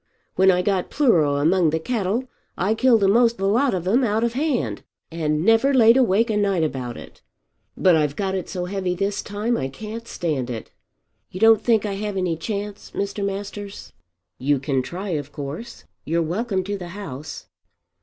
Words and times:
When 0.33 0.49
I 0.49 0.63
got 0.63 0.89
pleuro 0.89 1.35
among 1.37 1.69
the 1.69 1.79
cattle 1.79 2.23
I 2.57 2.73
killed 2.73 3.03
a'most 3.03 3.37
the 3.37 3.45
lot 3.45 3.75
of 3.75 3.87
'em 3.87 4.03
out 4.03 4.23
of 4.23 4.33
hand, 4.33 4.81
and 5.11 5.45
never 5.45 5.75
laid 5.75 5.95
awake 5.95 6.31
a 6.31 6.37
night 6.37 6.63
about 6.63 6.97
it. 6.97 7.21
But 7.77 7.95
I've 7.95 8.15
got 8.15 8.33
it 8.33 8.49
so 8.49 8.65
heavy 8.65 8.95
this 8.95 9.21
time 9.21 9.55
I 9.55 9.67
can't 9.67 10.07
stand 10.07 10.49
it. 10.49 10.71
You 11.29 11.39
don't 11.39 11.61
think 11.61 11.85
I 11.85 11.93
have 11.93 12.17
any 12.17 12.35
chance, 12.35 12.89
Mr. 12.95 13.23
Masters?" 13.23 13.93
"You 14.39 14.57
can 14.57 14.81
try 14.81 15.09
of 15.09 15.31
course. 15.31 15.83
You're 16.03 16.23
welcome 16.23 16.63
to 16.63 16.79
the 16.79 16.87
house." 16.97 17.45